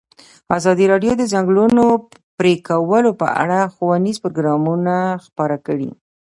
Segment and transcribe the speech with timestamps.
[0.57, 1.83] ازادي راډیو د د ځنګلونو
[2.39, 5.89] پرېکول په اړه ښوونیز پروګرامونه خپاره کړي.